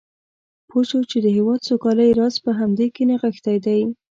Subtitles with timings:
[0.69, 3.79] پوه شو چې د هېواد سوکالۍ راز په همدې کې نغښتی دی.